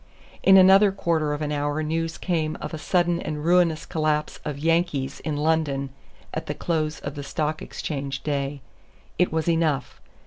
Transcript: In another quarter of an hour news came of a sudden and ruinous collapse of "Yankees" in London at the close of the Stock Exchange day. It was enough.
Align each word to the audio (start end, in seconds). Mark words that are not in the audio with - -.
In 0.41 0.57
another 0.57 0.91
quarter 0.91 1.31
of 1.31 1.43
an 1.43 1.51
hour 1.51 1.83
news 1.83 2.17
came 2.17 2.57
of 2.59 2.73
a 2.73 2.79
sudden 2.79 3.19
and 3.21 3.45
ruinous 3.45 3.85
collapse 3.85 4.39
of 4.43 4.57
"Yankees" 4.57 5.19
in 5.19 5.37
London 5.37 5.91
at 6.33 6.47
the 6.47 6.55
close 6.55 6.99
of 7.01 7.13
the 7.13 7.21
Stock 7.21 7.61
Exchange 7.61 8.23
day. 8.23 8.61
It 9.19 9.31
was 9.31 9.47
enough. 9.47 10.01